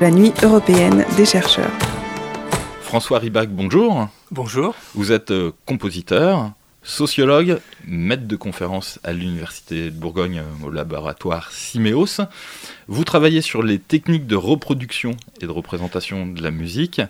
[0.00, 1.70] la nuit européenne des chercheurs.
[2.82, 4.08] François Ribac, bonjour.
[4.30, 4.74] Bonjour.
[4.94, 11.50] Vous êtes euh, compositeur, sociologue, maître de conférence à l'Université de Bourgogne euh, au laboratoire
[11.50, 12.20] Siméos.
[12.88, 17.00] Vous travaillez sur les techniques de reproduction et de représentation de la musique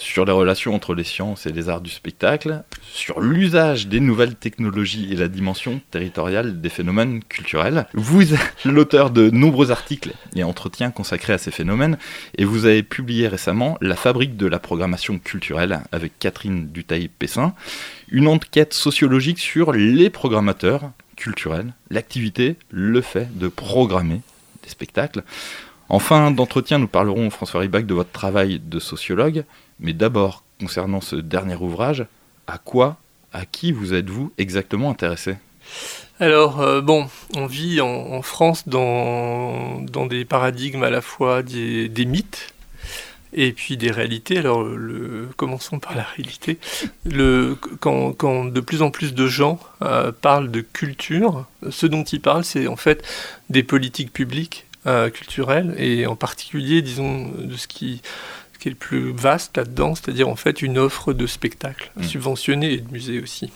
[0.00, 4.34] sur les relations entre les sciences et les arts du spectacle, sur l'usage des nouvelles
[4.34, 7.86] technologies et la dimension territoriale des phénomènes culturels.
[7.92, 11.98] Vous êtes l'auteur de nombreux articles et entretiens consacrés à ces phénomènes,
[12.38, 17.54] et vous avez publié récemment La fabrique de la programmation culturelle avec Catherine Dutail-Pessin,
[18.10, 24.22] une enquête sociologique sur les programmateurs culturels, l'activité, le fait de programmer
[24.62, 25.22] des spectacles.
[25.90, 29.44] En fin d'entretien, nous parlerons, François Ribac, de votre travail de sociologue,
[29.80, 32.06] mais d'abord, concernant ce dernier ouvrage,
[32.46, 32.96] à quoi,
[33.32, 35.36] à qui vous êtes-vous exactement intéressé?
[36.18, 42.52] Alors, euh, bon, on vit en, France dans, des paradigmes à la fois des, mythes
[43.32, 44.36] et puis des réalités.
[44.36, 44.66] Alors,
[45.36, 46.58] commençons par la réalité.
[47.80, 52.44] Quand, de plus en plus de gens euh, parlent de culture, ce dont ils parlent,
[52.44, 53.02] c'est en fait
[53.48, 58.02] des politiques publiques euh, culturelles et en particulier, disons, de ce qui
[58.60, 62.02] qui est le plus vaste là-dedans, c'est-à-dire en fait une offre de spectacle mmh.
[62.04, 63.50] subventionné et de musée aussi.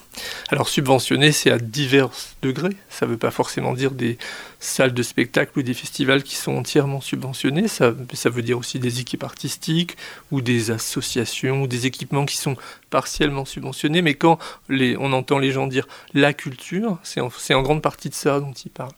[0.48, 2.08] Alors subventionné, c'est à divers
[2.42, 2.76] degrés.
[2.88, 4.18] Ça ne veut pas forcément dire des
[4.60, 7.68] salles de spectacle ou des festivals qui sont entièrement subventionnés.
[7.68, 9.96] Ça, ça veut dire aussi des équipes artistiques
[10.30, 12.56] ou des associations ou des équipements qui sont
[12.90, 14.02] partiellement subventionnés.
[14.02, 18.08] Mais quand les, on entend les gens dire la culture, c'est en, en grande partie
[18.08, 18.90] de ça dont ils parlent.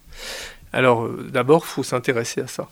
[0.72, 2.68] Alors euh, d'abord, il faut s'intéresser à ça.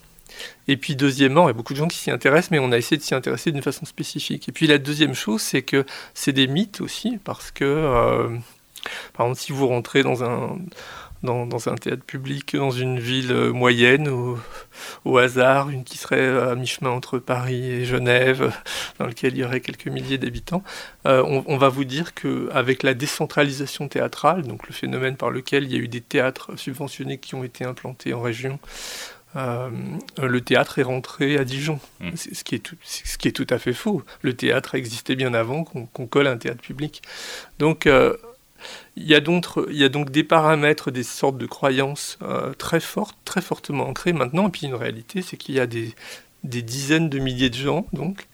[0.69, 2.79] Et puis deuxièmement, il y a beaucoup de gens qui s'y intéressent, mais on a
[2.79, 4.49] essayé de s'y intéresser d'une façon spécifique.
[4.49, 8.37] Et puis la deuxième chose, c'est que c'est des mythes aussi, parce que, euh,
[9.13, 10.59] par exemple, si vous rentrez dans un,
[11.25, 14.39] dans, un théâtre public, dans une ville moyenne, au,
[15.05, 18.53] au hasard, une qui serait à mi-chemin entre Paris et Genève,
[18.99, 20.63] dans lequel il y aurait quelques milliers d'habitants,
[21.07, 25.65] euh, on, on, va vous dire qu'avec la décentralisation théâtrale, donc le phénomène par lequel
[25.65, 28.59] il y a eu des théâtres subventionnés qui ont été implantés en région,
[29.37, 29.71] euh,
[30.23, 32.11] le théâtre est rentré à Dijon, hmm.
[32.15, 34.03] ce, qui est tout, ce qui est tout à fait faux.
[34.23, 37.03] Le théâtre existait bien avant qu'on colle un théâtre public.
[37.59, 38.17] Donc, euh,
[38.97, 42.81] il y, a il y a donc des paramètres, des sortes de croyances euh, très
[42.81, 44.49] fortes, très fortement ancrées maintenant.
[44.49, 45.95] Et puis une réalité, c'est qu'il y a des,
[46.45, 48.27] des, dizaines de milliers de gens donc,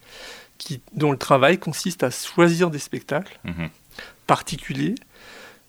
[0.57, 3.67] qui, dont le travail consiste à choisir des spectacles hmm.
[4.27, 4.95] particuliers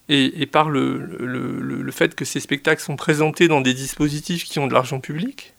[0.08, 4.74] et, par le, fait que ces spectacles sont présentés dans des dispositifs qui ont de
[4.74, 5.54] l'argent public,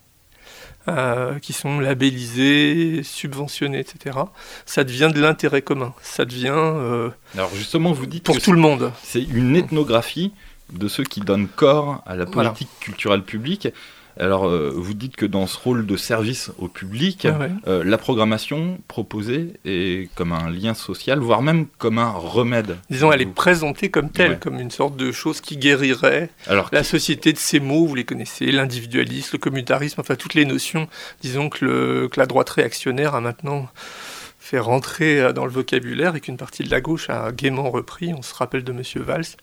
[0.87, 4.17] euh, qui sont labellisés, subventionnés, etc.
[4.65, 5.93] Ça devient de l'intérêt commun.
[6.01, 6.51] Ça devient.
[6.53, 8.91] Euh, Alors justement, vous dites pour tout le monde.
[9.01, 10.33] C'est une ethnographie
[10.71, 13.69] de ceux qui donnent corps à la politique culturelle publique.
[14.19, 17.27] Alors, euh, vous dites que dans ce rôle de service au public,
[17.67, 22.77] euh, la programmation proposée est comme un lien social, voire même comme un remède.
[22.89, 26.83] Disons, elle est présentée comme telle, comme une sorte de chose qui guérirait Alors, la
[26.83, 30.87] société de ces mots, vous les connaissez, l'individualisme, le communautarisme, enfin toutes les notions,
[31.21, 33.67] disons que, que la droite réactionnaire a maintenant
[34.43, 38.13] fait rentrer euh, dans le vocabulaire et qu'une partie de la gauche a gaiement repris.
[38.13, 39.37] On se rappelle de Monsieur Valls.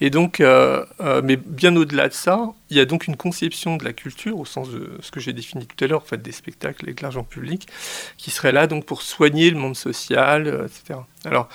[0.00, 3.76] Et donc, euh, euh, mais bien au-delà de ça, il y a donc une conception
[3.76, 6.22] de la culture, au sens de ce que j'ai défini tout à l'heure, en fait,
[6.22, 7.68] des spectacles et de l'argent public,
[8.16, 11.00] qui serait là donc pour soigner le monde social, etc.
[11.26, 11.50] Alors,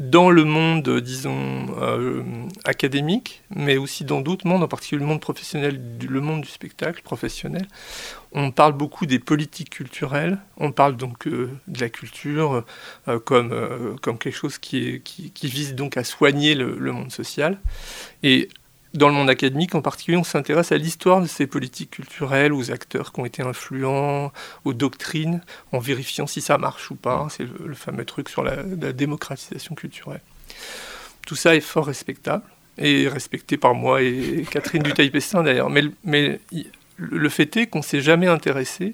[0.00, 2.22] dans le monde, disons, euh,
[2.64, 5.78] académique, mais aussi dans d'autres mondes, en particulier le monde professionnel,
[6.08, 7.68] le monde du spectacle professionnel.
[8.32, 12.64] On parle beaucoup des politiques culturelles, on parle donc euh, de la culture
[13.08, 13.54] euh, comme,
[14.00, 15.02] comme quelque chose qui,
[15.42, 17.58] vise donc à soigner le, le monde social.
[18.22, 18.48] Et
[18.94, 22.70] dans le monde académique en particulier, on s'intéresse à l'histoire de ces politiques culturelles, aux
[22.70, 24.32] acteurs qui ont été influents,
[24.64, 25.42] aux doctrines,
[25.72, 27.28] en vérifiant si ça marche ou pas.
[27.30, 28.62] C'est le, fameux truc sur la,
[28.92, 30.22] démocratisation culturelle.
[31.26, 32.42] Tout ça est fort respectable,
[32.78, 35.70] et respecté par moi et Catherine Dutail-Pestin d'ailleurs.
[35.70, 36.40] Mais, mais
[36.96, 38.92] le fait est qu'on ne s'est jamais intéressé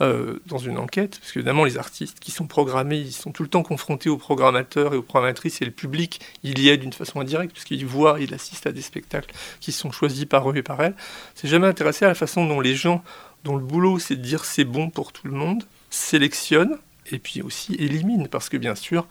[0.00, 3.48] euh, dans une enquête, parce qu'évidemment les artistes qui sont programmés, ils sont tout le
[3.48, 7.20] temps confrontés aux programmateurs et aux programmatrices, et le public, il y est d'une façon
[7.20, 10.80] indirecte, puisqu'il voit, il assiste à des spectacles qui sont choisis par eux et par
[10.82, 10.94] elles.
[11.34, 13.02] C'est jamais intéressé à la façon dont les gens,
[13.44, 16.78] dont le boulot c'est de dire c'est bon pour tout le monde, sélectionnent
[17.12, 19.06] et puis aussi élimine, parce que bien sûr,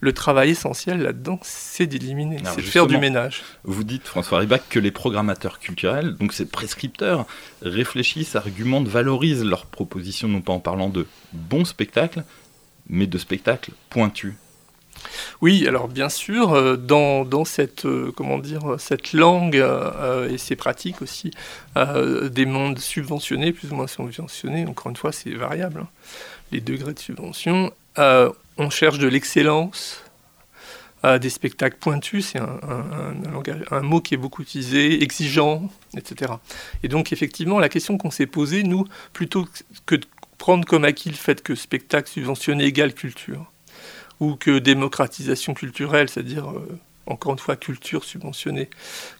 [0.00, 3.42] le travail essentiel là-dedans, c'est d'éliminer, c'est de faire du ménage.
[3.64, 7.26] Vous dites, François Ribac, que les programmateurs culturels, donc ces prescripteurs,
[7.62, 12.24] réfléchissent, argumentent, valorisent leurs propositions, non pas en parlant de bons spectacles,
[12.88, 14.34] mais de spectacles pointus.
[15.40, 20.38] Oui, alors bien sûr, euh, dans, dans cette, euh, comment dire, cette langue euh, et
[20.38, 21.30] ces pratiques aussi,
[21.76, 25.88] des mondes subventionnés, plus ou moins subventionnés, encore une fois, c'est variable, hein.
[26.52, 27.72] Les degrés de subvention.
[27.96, 30.02] on cherche de l'excellence,
[31.02, 32.60] des spectacles pointus, c'est un,
[33.70, 36.34] un, mot qui est beaucoup utilisé, exigeant, etc.
[36.82, 39.46] Et donc effectivement, la question qu'on s'est posée, nous, plutôt
[39.86, 40.06] que de
[40.40, 43.52] prendre comme acquis le fait que spectacle subventionné égale culture,
[44.20, 48.70] ou que démocratisation culturelle, c'est-à-dire, euh, encore une fois, culture subventionnée,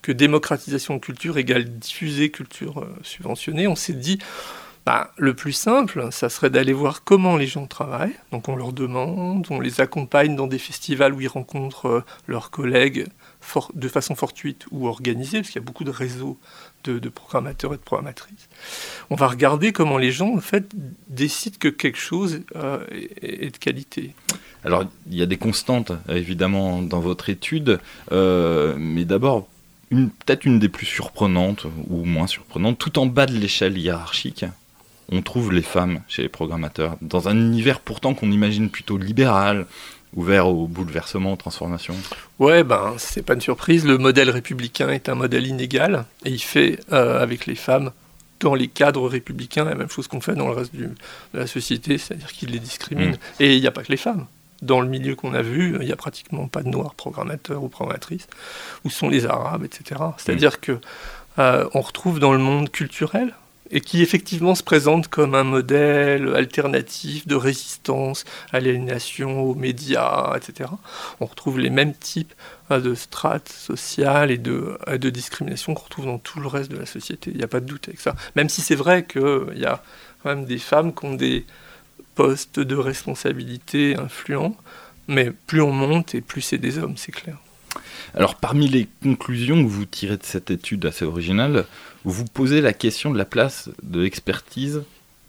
[0.00, 4.18] que démocratisation culture égale diffuser culture euh, subventionnée, on s'est dit,
[4.86, 8.16] bah, le plus simple, ça serait d'aller voir comment les gens travaillent.
[8.32, 12.50] Donc on leur demande, on les accompagne dans des festivals où ils rencontrent euh, leurs
[12.50, 13.06] collègues
[13.74, 16.38] de façon fortuite ou organisée, parce qu'il y a beaucoup de réseaux
[16.84, 18.48] de, programmateurs et de programmatrices.
[19.10, 20.70] On va regarder comment les gens, en fait,
[21.08, 22.40] décident que quelque chose
[23.22, 24.14] est de qualité.
[24.64, 27.80] Alors, il y a des constantes, évidemment, dans votre étude,
[28.12, 29.48] euh, mais d'abord,
[29.90, 34.44] peut-être une des plus surprenantes, ou moins surprenantes, tout en bas de l'échelle hiérarchique,
[35.10, 39.66] on trouve les femmes chez les programmateurs, dans un univers pourtant qu'on imagine plutôt libéral,
[40.14, 41.96] ouvert au bouleversement, aux transformations.
[42.38, 46.42] Ouais, ben, c'est pas une surprise, le modèle républicain est un modèle inégal, et il
[46.42, 47.92] fait euh, avec les femmes
[48.40, 50.90] dans les cadres républicains la même chose qu'on fait dans le reste de
[51.34, 53.10] la société, c'est-à-dire qu'il les discrimine.
[53.10, 53.18] Mm.
[53.40, 54.26] Et il n'y a pas que les femmes
[54.62, 57.68] dans le milieu qu'on a vu, il n'y a pratiquement pas de noirs programmateurs ou
[57.68, 58.26] programmatrices.
[58.84, 60.00] Où sont les arabes, etc.
[60.18, 60.60] C'est-à-dire mm.
[60.60, 60.80] que
[61.38, 63.34] euh, on retrouve dans le monde culturel
[63.70, 70.36] et qui effectivement se présente comme un modèle alternatif de résistance à l'aliénation, aux médias,
[70.36, 70.70] etc.
[71.20, 72.34] On retrouve les mêmes types
[72.70, 76.70] euh, de strates sociales et de, euh, de discrimination qu'on retrouve dans tout le reste
[76.70, 77.30] de la société.
[77.30, 78.14] Il n'y a pas de doute avec ça.
[78.36, 79.82] Même si c'est vrai qu'il y a
[80.22, 81.46] quand même des femmes qui ont des
[82.14, 84.56] postes de responsabilité influents,
[85.08, 87.36] mais plus on monte et plus c'est des hommes, c'est clair.
[88.14, 91.66] Alors parmi les conclusions que vous tirez de cette étude assez originale,
[92.04, 94.82] vous posez la question de la place de l'expertise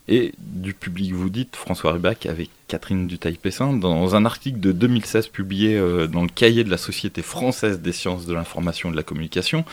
[0.08, 1.12] et du public.
[1.12, 6.22] Vous dites, François Rubac, avec Catherine Dutaille-Pessin, dans un article de 2016 publié euh, dans
[6.22, 9.64] le cahier de la Société française des sciences de l'information et de la communication,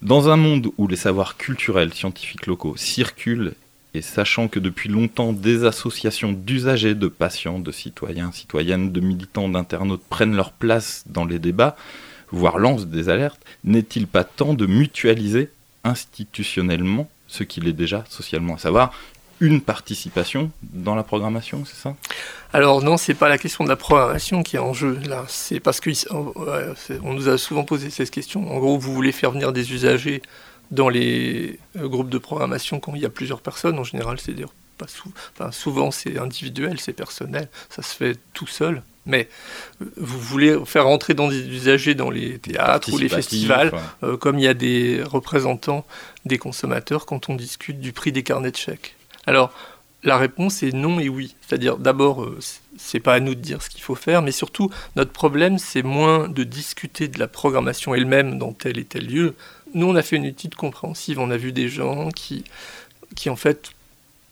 [0.00, 3.54] dans un monde où les savoirs culturels, scientifiques locaux circulent
[3.94, 9.48] et sachant que depuis longtemps des associations d'usagers, de patients, de citoyens, citoyennes, de militants,
[9.48, 11.76] d'internautes prennent leur place dans les débats,
[12.30, 15.50] voire lancent des alertes, n'est-il pas temps de mutualiser
[15.84, 18.92] institutionnellement ce qu'il est déjà socialement, à savoir
[19.40, 21.94] une participation dans la programmation, c'est ça?
[22.52, 25.24] Alors non, c'est pas la question de la programmation qui est en jeu là.
[25.28, 28.50] C'est parce que on nous a souvent posé cette question.
[28.52, 30.22] En gros, vous voulez faire venir des usagers
[30.70, 34.34] dans les euh, groupes de programmation, quand il y a plusieurs personnes, en général, c'est
[34.76, 34.86] pas
[35.34, 38.82] enfin, souvent c'est individuel, c'est personnel, ça se fait tout seul.
[39.06, 39.28] Mais
[39.80, 43.72] euh, vous voulez faire entrer dans des usagers dans les théâtres ou les festivals,
[44.02, 45.86] euh, comme il y a des représentants
[46.26, 48.94] des consommateurs quand on discute du prix des carnets de chèques.
[49.26, 49.52] Alors,
[50.04, 51.34] la réponse est non et oui.
[51.40, 52.24] C'est-à-dire, d'abord,
[52.76, 55.82] c'est pas à nous de dire ce qu'il faut faire, mais surtout, notre problème, c'est
[55.82, 59.34] moins de discuter de la programmation elle-même dans tel et tel lieu,
[59.74, 61.18] nous, on a fait une étude compréhensive.
[61.18, 62.44] On a vu des gens qui,
[63.14, 63.72] qui en fait,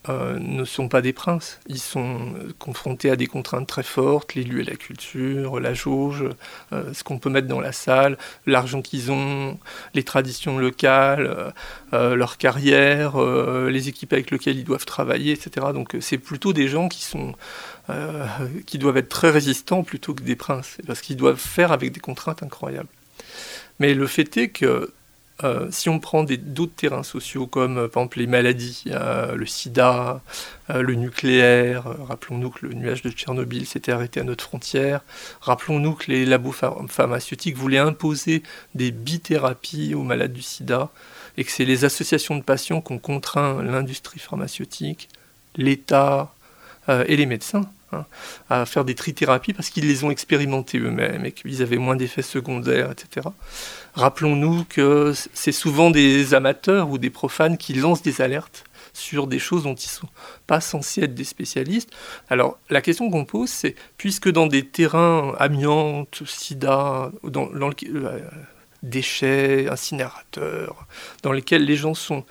[0.09, 1.59] euh, ne sont pas des princes.
[1.67, 6.23] Ils sont confrontés à des contraintes très fortes, l'élu et la culture, la jauge,
[6.71, 9.59] euh, ce qu'on peut mettre dans la salle, l'argent qu'ils ont,
[9.93, 11.53] les traditions locales,
[11.93, 15.67] euh, leur carrière, les équipes avec lesquelles ils doivent travailler, etc.
[15.73, 17.33] Donc c'est plutôt des gens qui sont
[18.65, 22.01] qui doivent être très résistants plutôt que des princes, parce qu'ils doivent faire avec des
[22.01, 22.89] contraintes incroyables.
[23.79, 24.91] Mais le fait est que
[25.43, 30.21] euh, si on prend d'autres terrains sociaux comme euh, les maladies, le sida,
[30.71, 35.01] euh, le nucléaire, rappelons-nous que le nuage de Tchernobyl s'était arrêté à notre frontière,
[35.41, 36.53] rappelons-nous que les labos
[36.87, 38.41] pharmaceutiques voulaient imposer
[38.73, 40.89] des bithérapies aux malades du sida
[41.37, 45.07] et que c'est les associations de patients qui ont contraint l'industrie pharmaceutique,
[45.55, 46.33] l'État
[46.89, 48.05] et les médecins Hein,
[48.49, 52.21] à faire des trithérapies parce qu'ils les ont expérimentées eux-mêmes et qu'ils avaient moins d'effets
[52.21, 53.29] secondaires, etc.
[53.93, 59.39] Rappelons-nous que c'est souvent des amateurs ou des profanes qui lancent des alertes sur des
[59.39, 60.09] choses dont ils ne sont
[60.47, 61.89] pas censés être des spécialistes.
[62.29, 68.19] Alors la question qu'on pose, c'est puisque dans des terrains amiantes, sida, dans, euh,
[68.83, 70.87] déchets, incinérateurs,
[71.23, 72.25] dans lesquels les gens sont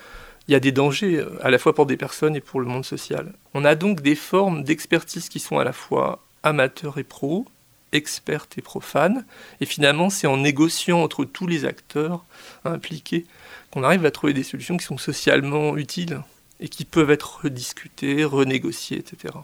[0.49, 2.67] il y a des dangers euh, à la fois pour des personnes et pour le
[2.67, 3.33] monde social.
[3.55, 7.47] On a donc des formes d'expertise qui sont à la fois amateurs et pros,
[7.93, 9.25] expertes et profanes,
[9.61, 12.25] et finalement c'est en négociant entre tous les acteurs
[12.65, 13.26] impliqués
[13.71, 16.21] qu'on arrive à trouver des solutions qui sont socialement utiles
[16.61, 19.35] et qui peuvent être rediscutées, renégociées, etc.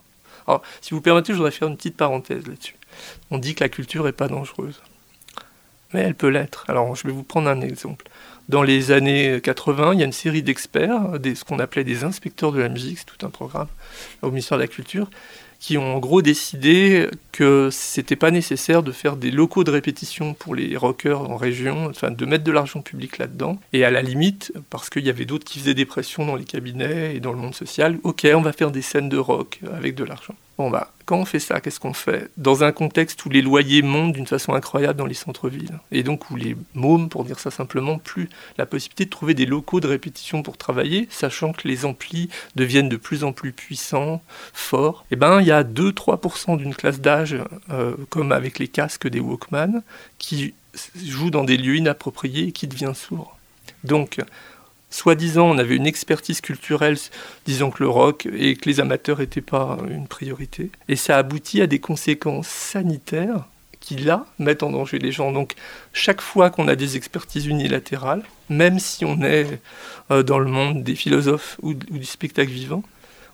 [0.46, 2.76] Alors, si vous permettez, je voudrais faire une petite parenthèse là-dessus.
[3.30, 4.80] On dit que la culture n'est pas dangereuse.
[5.92, 6.64] Mais elle peut l'être.
[6.68, 8.06] Alors, je vais vous prendre un exemple.
[8.48, 12.52] Dans les années 80, il y a une série d'experts, ce qu'on appelait des inspecteurs
[12.52, 13.68] de la musique, c'est tout un programme
[14.20, 15.08] au ministère de la Culture,
[15.62, 20.34] qui ont en gros décidé que c'était pas nécessaire de faire des locaux de répétition
[20.34, 23.60] pour les rockers en région, enfin de mettre de l'argent public là-dedans.
[23.72, 26.44] Et à la limite, parce qu'il y avait d'autres qui faisaient des pressions dans les
[26.44, 29.94] cabinets et dans le monde social, ok, on va faire des scènes de rock avec
[29.94, 30.34] de l'argent.
[30.70, 32.30] Bah, quand on fait ça, qu'est-ce qu'on fait?
[32.36, 36.30] Dans un contexte où les loyers montent d'une façon incroyable dans les centres-villes, et donc
[36.30, 38.28] où les mômes, pour dire ça simplement, plus
[38.58, 42.88] la possibilité de trouver des locaux de répétition pour travailler, sachant que les amplis deviennent
[42.88, 47.00] de plus en plus puissants, forts, et eh ben il y a 2-3% d'une classe
[47.00, 47.36] d'âge,
[47.70, 49.82] euh, comme avec les casques des Walkman,
[50.18, 50.54] qui
[50.96, 53.36] joue dans des lieux inappropriés et qui devient sourd.
[53.84, 54.18] Donc,
[54.92, 56.96] soi-disant, on avait une expertise culturelle,
[57.46, 60.70] disant que le rock et que les amateurs n'étaient pas une priorité.
[60.88, 63.46] Et ça aboutit à des conséquences sanitaires
[63.80, 65.32] qui, là, mettent en danger les gens.
[65.32, 65.54] Donc,
[65.92, 69.60] chaque fois qu'on a des expertises unilatérales, même si on est
[70.10, 72.82] euh, dans le monde des philosophes ou, du spectacle vivant,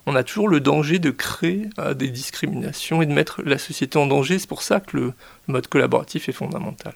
[0.06, 3.98] on a toujours le danger de créer euh, des discriminations et de mettre la société
[3.98, 4.38] en danger.
[4.38, 5.12] C'est pour ça que le
[5.48, 6.94] mode collaboratif est fondamental.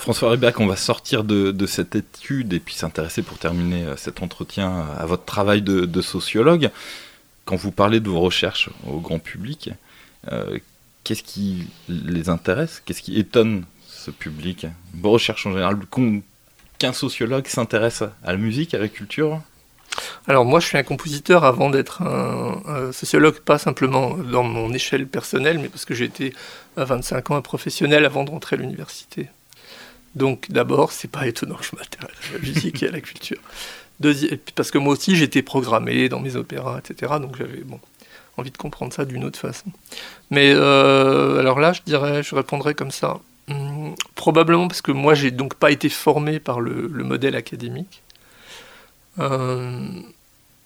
[0.00, 4.22] François Ribach, on va sortir de, cette étude et puis s'intéresser pour terminer euh, cet
[4.22, 6.70] entretien à votre travail de, sociologue.
[7.44, 9.68] Quand vous parlez de vos recherches au grand public,
[10.32, 10.58] euh,
[11.04, 12.82] qu'est-ce qui les intéresse?
[12.82, 14.66] Qu'est-ce qui étonne ce public?
[14.94, 15.76] Vos recherches en général,
[16.78, 19.42] qu'un sociologue s'intéresse à la musique, à la culture?
[20.26, 25.06] Alors moi je suis un compositeur avant d'être un, sociologue, pas simplement dans mon échelle
[25.06, 26.32] personnelle, mais parce que j'ai été
[26.78, 29.28] à 25 ans un professionnel avant de rentrer à l'université.
[30.14, 33.38] Donc d'abord, c'est pas étonnant que je m'intéresse à la musique et à la culture.
[34.54, 37.14] parce que moi aussi, j'étais programmé dans mes opéras, etc.
[37.20, 37.80] Donc j'avais bon,
[38.36, 39.70] envie de comprendre ça d'une autre façon.
[40.30, 43.18] Mais euh, alors là, je dirais, je répondrais comme ça.
[43.48, 48.02] Hum, probablement parce que moi, j'ai donc pas été formé par le, modèle académique.
[49.18, 50.04] Hum,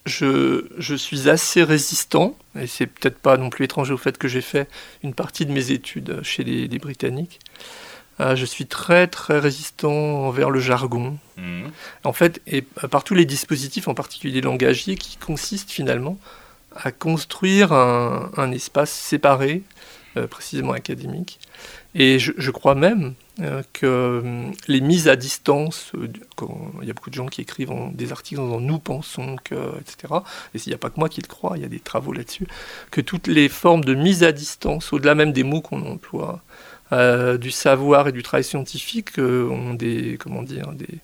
[0.07, 4.29] je, je, suis assez résistant, et c'est peut-être pas non plus étranger au fait que
[4.29, 4.69] j'ai fait
[5.03, 7.41] une partie de mes études chez les Britanniques.
[8.21, 11.19] Euh, je suis très très résistant envers le jargon.
[11.37, 11.71] Mhm.
[12.05, 16.19] En fait, et par tous les dispositifs, en particulier langagiers, qui consistent finalement
[16.77, 19.63] à construire un, espace séparé,
[20.17, 21.39] euh, précisément académique.
[21.97, 27.15] Et je, crois même euh, que les mises à distance, il y a beaucoup de
[27.15, 30.15] gens qui écrivent des articles en disant nous pensons que, etc.
[30.55, 32.13] Et il n'y a pas que moi qui le crois, il y a des travaux
[32.13, 32.49] là-dessus,
[32.91, 36.43] que toutes les formes de mise à distance, au-delà même des mots qu'on emploie,
[36.93, 40.99] euh, du savoir et du travail scientifique euh, ont des, comment dire, des,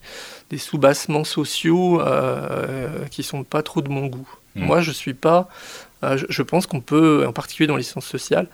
[0.50, 4.28] des sous-bassements sociaux euh, qui sont pas trop de mon goût.
[4.54, 4.64] Mmh.
[4.64, 5.49] Moi, je suis pas.
[6.02, 8.46] Je, je, pense qu'on peut, en particulier dans les sciences sociales,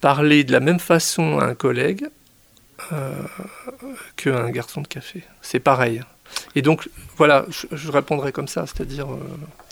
[0.00, 2.08] parler de la même façon à un collègue
[4.16, 5.22] qu'à un garçon de café.
[5.42, 6.02] C'est pareil.
[6.54, 9.12] Et donc, voilà, je, répondrai comme ça, c'est-à-dire...
[9.12, 9.18] Euh,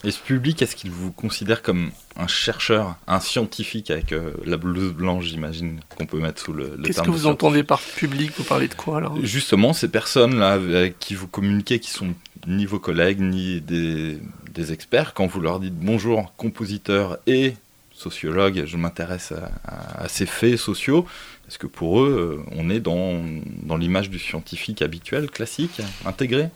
[0.04, 4.56] Et ce public, est-ce qu'il vous considère comme un chercheur, un scientifique avec euh, la
[4.56, 8.32] blouse blanche, j'imagine, qu'on peut mettre sous le, le Qu'est-ce que vous entendez par public?
[8.36, 9.16] Vous parlez de quoi, alors?
[9.22, 12.14] Justement, ces personnes-là avec qui vous communiquez, qui sont
[12.46, 14.18] ni vos collègues, ni des,
[14.52, 17.54] des experts, quand vous leur dites bonjour, compositeur et
[17.92, 21.06] sociologue, je m'intéresse à, à, ces faits sociaux,
[21.52, 23.22] est-ce que pour eux, euh, on est dans,
[23.62, 26.48] dans l'image du scientifique habituel, classique, intégré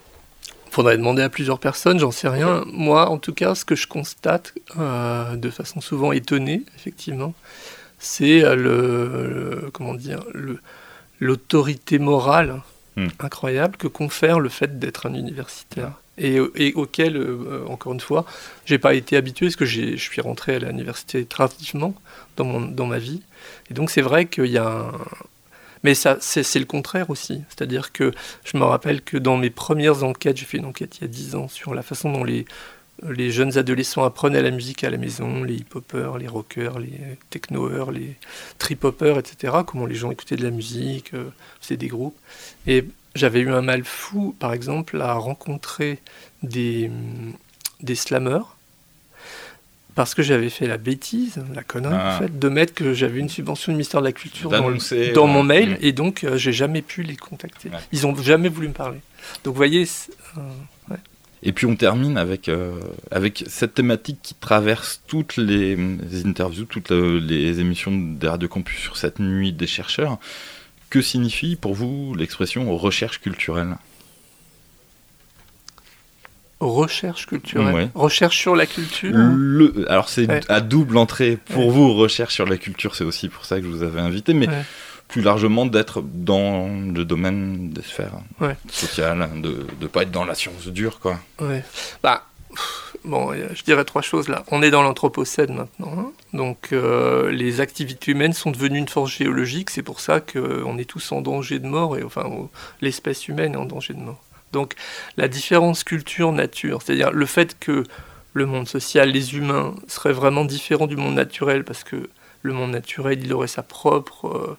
[0.70, 2.64] Faudrait demander à plusieurs personnes, j'en sais rien.
[2.72, 7.34] Moi, en tout cas, ce que je constate euh, de façon souvent étonnée, effectivement,
[7.98, 10.24] c'est euh, le, comment dire
[11.20, 12.62] l'autorité morale
[12.96, 13.08] hmm.
[13.18, 15.92] incroyable que confère le fait d'être un universitaire.
[16.18, 16.40] Et,
[16.74, 17.22] auquel,
[17.68, 18.24] encore une fois,
[18.64, 21.94] j'ai pas été habitué, parce que je suis rentré à l'université tardivement
[22.36, 23.22] dans, dans ma vie.
[23.70, 24.92] Et donc c'est vrai qu'il y a un...
[25.84, 27.42] Mais c'est le contraire aussi.
[27.48, 28.12] C'est-à-dire que
[28.44, 31.08] je me rappelle que dans mes premières enquêtes, j'ai fait une enquête il y a
[31.08, 32.44] 10 ans sur la façon dont les,
[33.02, 36.98] les jeunes adolescents apprenaient la musique à la maison, les hip-hoppers, les rockers, les
[37.30, 38.16] technoers, les
[38.58, 39.58] trip-hoppers, etc.
[39.66, 41.28] Comment les gens écoutaient de la musique, euh,
[41.60, 42.16] faisaient des groupes.
[42.66, 42.84] Et
[43.14, 45.98] j'avais eu un mal fou, par exemple, à rencontrer
[46.42, 46.90] des,
[47.80, 48.44] des slammers
[49.94, 52.18] parce que j'avais fait la bêtise, la connerie en ah.
[52.20, 54.70] fait, de mettre que j'avais une subvention du ministère de la Culture dans,
[55.14, 55.78] dans mon mail, mm.
[55.80, 57.70] et donc euh, j'ai jamais pu les contacter.
[57.92, 59.00] Ils ont jamais voulu me parler.
[59.42, 59.88] Donc vous voyez.
[60.36, 60.40] Euh,
[61.46, 62.72] et puis on termine avec, euh,
[63.12, 65.78] avec cette thématique qui traverse toutes les,
[66.26, 70.18] interviews, toutes les émissions de Radio Campus sur cette nuit des chercheurs.
[70.90, 73.76] Que signifie pour vous l'expression recherche culturelle
[76.58, 77.90] recherche culturelle.
[77.94, 79.12] Recherche sur la culture.
[79.14, 83.44] Le, alors c'est à double entrée pour vous, recherche sur la culture, c'est aussi pour
[83.44, 84.48] ça que je vous avais invité, mais
[85.08, 88.18] plus largement d'être dans le domaine des sphères
[88.70, 90.98] sociales, de ne pas être dans la science dure.
[91.00, 91.18] Quoi.
[92.02, 92.24] Bah,
[93.04, 94.44] bon, je dirais trois choses là.
[94.50, 96.12] On est dans l'anthropocène maintenant, hein.
[96.32, 99.70] donc euh, les activités humaines sont devenues une force géologique.
[99.70, 102.28] C'est pour ça qu'on est tous en danger de mort et enfin
[102.80, 104.22] l'espèce humaine est en danger de mort.
[104.52, 104.74] Donc
[105.16, 107.84] la différence culture-nature, c'est-à-dire le fait que
[108.32, 112.08] le monde social, les humains seraient vraiment différents du monde naturel parce que
[112.42, 114.58] le monde naturel, il aurait sa propre euh,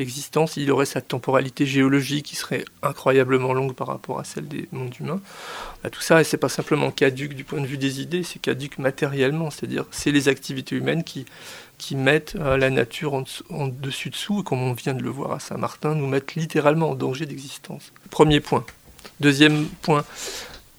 [0.00, 4.68] existence, il aurait sa temporalité géologique qui serait incroyablement longue par rapport à celle des
[4.72, 5.20] mondes humains.
[5.82, 8.78] Bah, tout ça, c'est pas simplement caduque du point de vue des idées, c'est caduque
[8.78, 11.26] matériellement, c'est-à-dire c'est les activités humaines qui,
[11.78, 15.32] qui mettent euh, la nature en, en dessus-dessous, et comme on vient de le voir
[15.32, 17.92] à Saint-Martin, nous mettent littéralement en danger d'existence.
[18.10, 18.64] Premier point.
[19.20, 20.04] Deuxième point,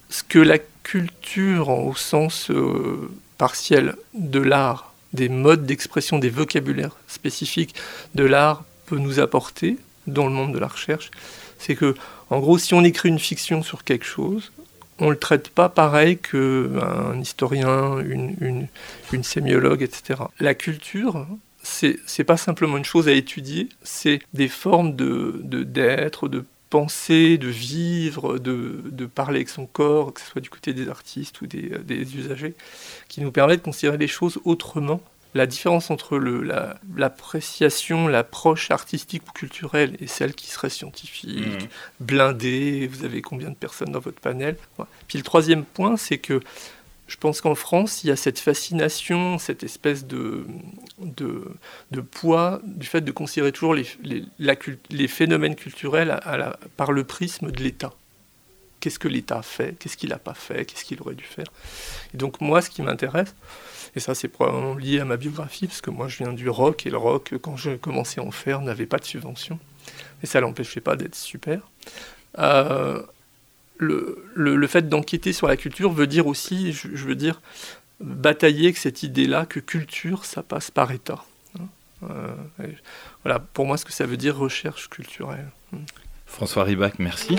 [0.09, 6.95] ce que la culture, au sens euh, partiel de l'art, des modes d'expression, des vocabulaires
[7.07, 7.75] spécifiques
[8.15, 9.77] de l'art peut nous apporter
[10.07, 11.11] dans le monde de la recherche,
[11.59, 11.95] c'est que,
[12.29, 14.51] en gros, si on écrit une fiction sur quelque chose,
[14.99, 18.67] on ne le traite pas pareil qu'un historien, une,
[19.11, 20.21] une, sémiologue, etc.
[20.39, 21.27] La culture,
[21.61, 27.37] c'est, c'est pas simplement une chose à étudier, c'est des formes de, d'être, de penser,
[27.37, 31.41] de vivre, de, de, parler avec son corps, que ce soit du côté des artistes
[31.41, 32.55] ou des, des usagers,
[33.07, 35.01] qui nous permettent de considérer les choses autrement
[35.33, 36.17] la différence entre
[36.95, 41.67] l'appréciation, l'approche artistique ou culturelle et celle qui serait scientifique, mmh.
[41.99, 44.57] blindée, vous avez combien de personnes dans votre panel.
[45.07, 46.41] Puis le troisième point, c'est que
[47.07, 50.45] je pense qu'en France, il y a cette fascination, cette espèce de,
[50.99, 53.87] de, poids du fait de considérer toujours les,
[54.39, 56.19] les, phénomènes culturels
[56.75, 57.93] par le prisme de l'État.
[58.81, 59.77] Qu'est-ce que l'État a fait?
[59.79, 60.65] Qu'est-ce qu'il n'a pas fait?
[60.65, 61.47] Qu'est-ce qu'il aurait dû faire?
[62.13, 63.33] Et donc moi, ce qui m'intéresse,
[63.97, 66.85] et ça, c'est probablement lié à ma biographie, parce que moi, je viens du rock,
[66.85, 69.59] et le rock, quand je commençais à en faire, n'avait pas de subvention.
[70.21, 71.61] Et ça l'empêchait pas d'être super.
[72.37, 73.01] Euh,
[73.77, 77.41] le, le, fait d'enquêter sur la culture veut dire aussi, je, veux dire,
[77.99, 81.23] batailler avec cette idée-là que culture, ça passe par État.
[81.59, 81.65] Hein.
[82.03, 82.67] Euh,
[83.23, 85.49] voilà, pour moi, ce que ça veut dire recherche culturelle.
[86.27, 87.37] François Ribac, merci.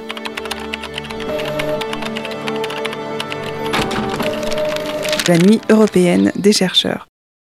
[5.29, 7.08] La nuit européenne des chercheurs.